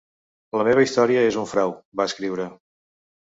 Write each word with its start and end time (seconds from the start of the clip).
"La 0.59 0.63
meva 0.67 0.85
història 0.85 1.25
és 1.31 1.37
un 1.43 1.45
frau", 1.51 1.75
va 2.01 2.09
escriure. 2.13 2.47